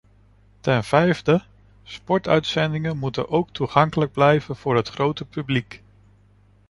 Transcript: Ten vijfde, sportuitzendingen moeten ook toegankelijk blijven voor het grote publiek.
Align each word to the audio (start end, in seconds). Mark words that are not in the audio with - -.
Ten 0.61 0.83
vijfde, 0.83 1.43
sportuitzendingen 1.83 2.97
moeten 2.97 3.29
ook 3.29 3.49
toegankelijk 3.49 4.11
blijven 4.11 4.55
voor 4.55 4.75
het 4.75 4.87
grote 4.89 5.25
publiek. 5.25 5.81